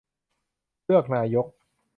[0.85, 1.45] -เลือกนายก